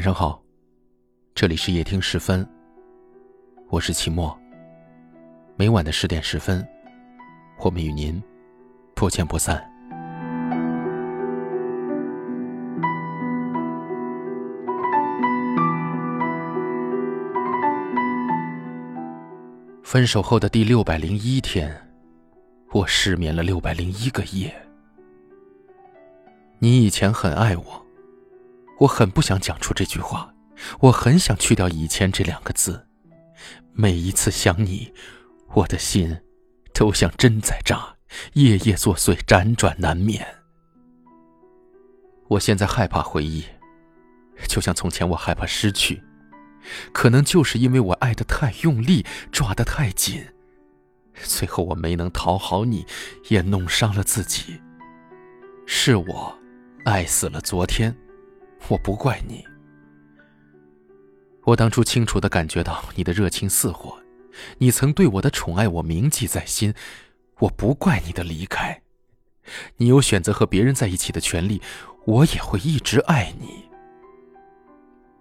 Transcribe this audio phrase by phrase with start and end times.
[0.00, 0.42] 晚上好，
[1.34, 2.48] 这里是夜听十分，
[3.68, 4.34] 我是齐墨。
[5.56, 6.66] 每晚的十点十分，
[7.58, 8.18] 我们与您
[8.94, 9.62] 不见不散。
[19.82, 21.70] 分手后的第六百零一天，
[22.72, 24.50] 我失眠了六百零一个夜。
[26.58, 27.86] 你以前很爱我，
[28.80, 30.34] 我很不想讲出这句话，
[30.80, 32.86] 我很想去掉“以前”这两个字。
[33.72, 34.92] 每一次想你，
[35.52, 36.18] 我的心
[36.72, 37.96] 都像针在扎，
[38.32, 40.26] 夜夜作祟，辗转难眠。
[42.28, 43.44] 我现在害怕回忆，
[44.48, 46.02] 就像从前我害怕失去。
[46.92, 50.26] 可能就是因为我爱的太用力，抓得太紧，
[51.14, 52.86] 最后我没能讨好你，
[53.28, 54.60] 也弄伤了自己。
[55.66, 56.38] 是我
[56.84, 57.96] 爱死了昨天，
[58.68, 59.44] 我不怪你。
[61.44, 63.98] 我当初清楚的感觉到你的热情似火，
[64.58, 66.72] 你曾对我的宠爱我铭记在心，
[67.38, 68.82] 我不怪你的离开。
[69.78, 71.60] 你有选择和别人在一起的权利，
[72.04, 73.68] 我也会一直爱你。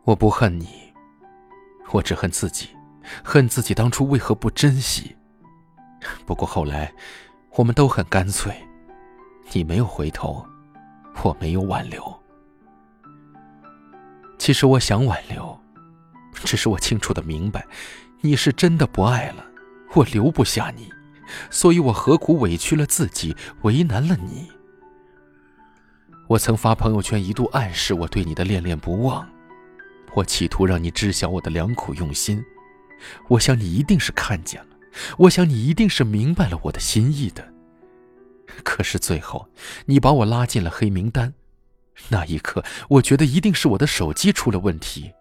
[0.03, 0.67] 我不恨你。
[1.91, 2.69] 我只恨自己，
[3.23, 5.15] 恨自己当初为何不珍惜。
[6.25, 6.93] 不过后来，
[7.55, 8.53] 我们都很干脆，
[9.51, 10.45] 你没有回头，
[11.23, 12.03] 我没有挽留。
[14.49, 15.59] 其实我想挽留，
[16.33, 17.63] 只是我清楚的明白，
[18.21, 19.45] 你是真的不爱了，
[19.93, 20.91] 我留不下你，
[21.51, 24.49] 所以我何苦委屈了自己，为难了你？
[26.27, 29.29] 我曾发朋友圈一度暗示我对你的恋恋不忘。
[30.15, 32.43] 我企图让你知晓我的良苦用心，
[33.27, 34.69] 我想你一定是看见了，
[35.19, 37.53] 我想你一定是明白了我的心意的。
[38.63, 39.47] 可是最后，
[39.85, 41.35] 你把我拉进了黑名单，
[42.07, 45.13] 那一刻，我觉得一定是我的手机出了问题，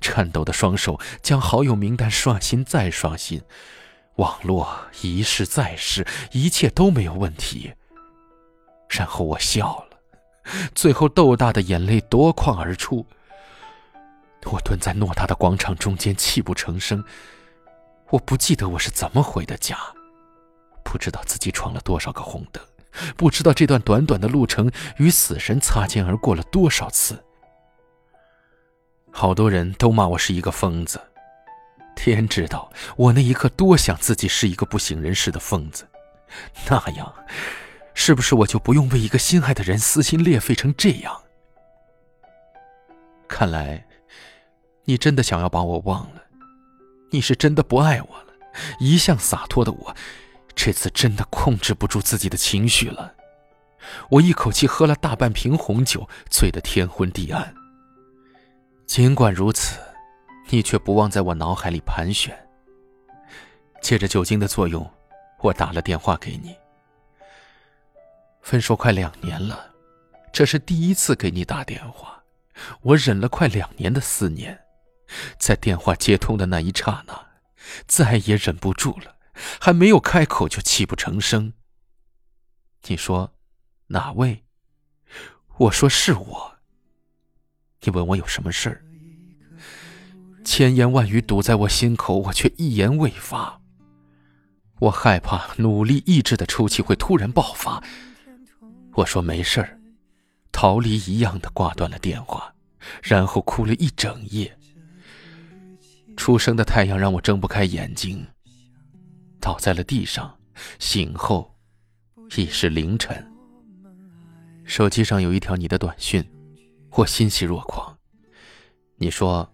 [0.00, 3.42] 颤抖的双手将好友名单刷新再刷新，
[4.16, 7.72] 网络一试再试，一切都没有问题。
[8.88, 9.98] 然后我笑了，
[10.74, 13.04] 最后豆大的眼泪夺眶而出。
[14.44, 17.04] 我蹲在偌大的广场中间，泣不成声。
[18.10, 19.76] 我不记得我是怎么回的家，
[20.82, 22.62] 不知道自己闯了多少个红灯，
[23.16, 27.24] 不知道这段短短的路程与死神擦肩而过了多少次。
[29.10, 31.00] 好多人都骂我是一个疯子，
[31.96, 35.88] 天知道我那一刻多想自己是一个不省人事的疯子，
[36.68, 37.14] 那样，
[37.94, 41.22] 是不是我就不用为一个心爱的人撕心裂肺成这样？
[43.28, 43.84] 看来。
[44.84, 46.22] 你真的想要把我忘了？
[47.10, 48.32] 你是真的不爱我了？
[48.80, 49.94] 一向洒脱的我，
[50.60, 53.14] 这次真的控制不住自己的情绪了。
[54.10, 57.54] 我一口气喝了大半瓶红酒，醉得天昏地暗。
[58.84, 59.78] 尽管如此，
[60.48, 62.36] 你却不忘在我脑海里盘旋。
[63.80, 64.84] 借着酒精的作用，
[65.38, 66.56] 我打了电话给你。
[68.42, 69.72] 分手快两年了，
[70.32, 72.20] 这是第一次给你打电话，
[72.82, 74.58] 我忍了快两年的思念。
[75.38, 77.26] 在电话接通的那一刹那，
[77.86, 79.14] 再也忍不住了，
[79.60, 81.52] 还没有开口就泣不成声。
[82.86, 83.34] 你说
[83.88, 84.44] 哪位？
[85.58, 86.58] 我说是我。
[87.82, 88.84] 你问我有什么事儿？
[90.44, 93.60] 千言万语堵在我心口，我却一言未发。
[94.80, 97.82] 我害怕努力抑制的抽泣会突然爆发。
[98.94, 99.78] 我说没事儿，
[100.50, 102.54] 逃离一样的挂断了电话，
[103.02, 104.58] 然后哭了一整夜。
[106.16, 108.26] 初升的太阳让我睁不开眼睛，
[109.40, 110.38] 倒在了地上。
[110.78, 111.54] 醒后，
[112.36, 113.24] 已是凌晨。
[114.64, 116.28] 手机上有一条你的短讯，
[116.90, 117.96] 我欣喜若狂。
[118.96, 119.48] 你说：“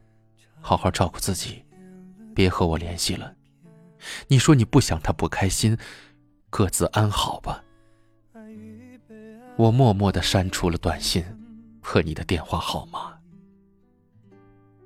[0.62, 1.62] 好好照顾自己，
[2.34, 3.34] 别和我联系了。”
[4.28, 5.76] 你说你不想他不开心，
[6.50, 7.62] 各自安好吧。
[9.56, 11.24] 我默默的删除了短信
[11.80, 13.18] 和你的电话号码。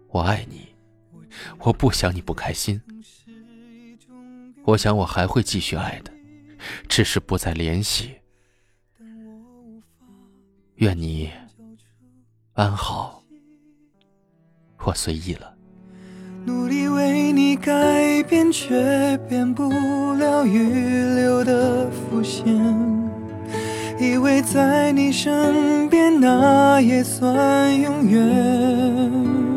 [0.08, 0.74] 我爱你。
[1.58, 2.80] 我不想你不开心，
[4.68, 6.12] 我想我还会继续爱的，
[6.90, 8.16] 只是不再联系。
[10.74, 11.30] 愿你
[12.52, 13.22] 安好，
[14.84, 15.54] 我随意了。
[16.44, 19.70] 努力为你改变，却变不
[20.12, 22.46] 了预留的伏线。
[23.98, 29.47] 以为在你身边，那也算永远。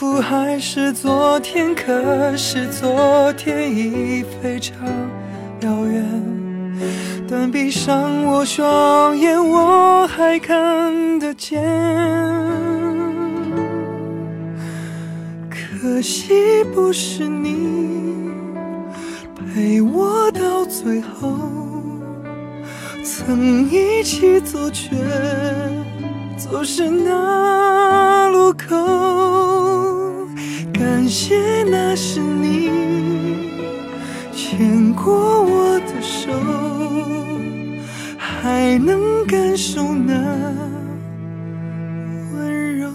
[0.00, 4.74] 仿佛还是昨天，可是昨天已非常
[5.60, 6.02] 遥远。
[7.28, 11.62] 但闭上我双眼，我还看得见。
[15.50, 18.30] 可惜不是你
[19.36, 21.36] 陪我到最后，
[23.04, 24.96] 曾一起走，却
[26.40, 28.74] 走失那路口。
[30.72, 32.70] 感谢那是你
[34.32, 36.32] 牵过我的手，
[38.16, 40.14] 还能感受那
[42.32, 42.90] 温柔。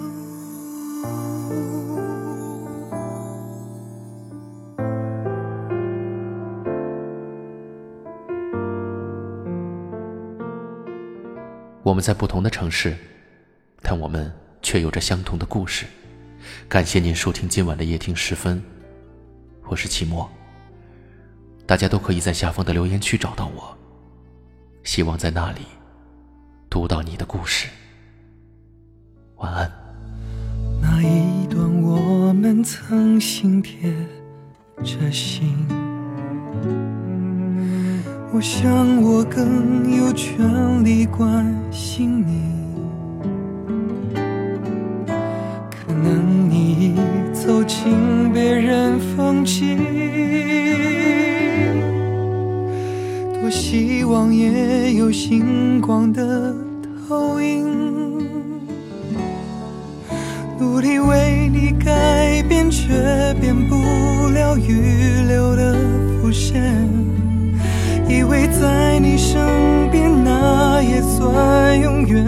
[11.83, 12.95] 我们在不同的城市，
[13.87, 14.33] 但我们
[14.63, 15.85] 却有着相同的故事。
[16.67, 18.59] 感谢您收听今晚的夜听时分，
[19.67, 20.27] 我是齐墨。
[21.67, 23.77] 大家都可以在下方的留言区找到我，
[24.83, 25.61] 希望在那里
[26.67, 27.67] 读到你的故事。
[29.35, 29.71] 晚安。
[30.81, 33.93] 那一段我们曾心贴
[34.83, 35.67] 着心，
[38.33, 42.64] 我想我更有权利关心你。
[55.15, 56.53] 星光的
[57.07, 57.63] 投影。
[60.59, 62.93] 努力为你改变，却
[63.39, 63.75] 变不
[64.33, 65.73] 了预留的
[66.21, 66.61] 伏线。
[68.09, 72.25] 以为在你身边，那也算永远。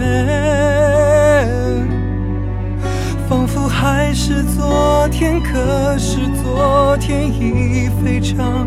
[3.28, 8.66] 仿佛还是昨天，可是昨天已非常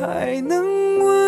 [0.00, 1.23] 还能问